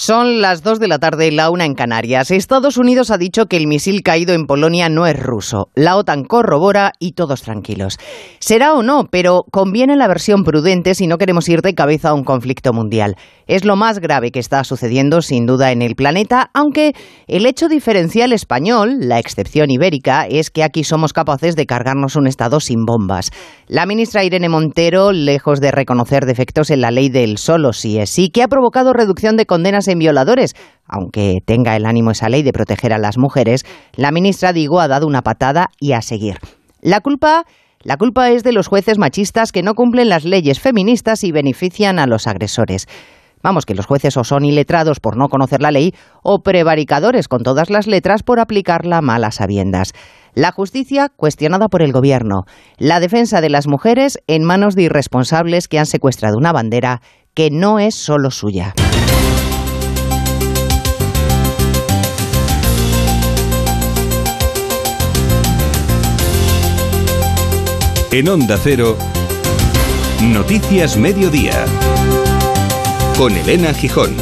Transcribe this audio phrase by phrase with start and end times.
[0.00, 2.30] Son las 2 de la tarde y la una en Canarias.
[2.30, 5.70] Estados Unidos ha dicho que el misil caído en Polonia no es ruso.
[5.74, 7.98] La OTAN corrobora y todos tranquilos.
[8.38, 12.14] Será o no, pero conviene la versión prudente si no queremos ir de cabeza a
[12.14, 13.16] un conflicto mundial.
[13.48, 16.92] Es lo más grave que está sucediendo sin duda en el planeta, aunque
[17.26, 22.28] el hecho diferencial español, la excepción ibérica, es que aquí somos capaces de cargarnos un
[22.28, 23.32] Estado sin bombas.
[23.66, 28.10] La ministra Irene Montero, lejos de reconocer defectos en la ley del solo sí es
[28.10, 30.54] sí, que ha provocado reducción de condenas en violadores.
[30.86, 34.88] Aunque tenga el ánimo esa ley de proteger a las mujeres, la ministra, digo, ha
[34.88, 36.38] dado una patada y a seguir.
[36.80, 37.44] La culpa...
[37.84, 42.00] La culpa es de los jueces machistas que no cumplen las leyes feministas y benefician
[42.00, 42.88] a los agresores.
[43.42, 47.42] Vamos, que los jueces o son iletrados por no conocer la ley o prevaricadores con
[47.42, 49.92] todas las letras por aplicarla mal a sabiendas.
[50.34, 52.42] La justicia cuestionada por el gobierno.
[52.78, 57.00] La defensa de las mujeres en manos de irresponsables que han secuestrado una bandera
[57.34, 58.74] que no es solo suya.
[68.10, 68.96] En Onda Cero,
[70.22, 71.66] Noticias Mediodía,
[73.18, 74.16] con Elena Gijón.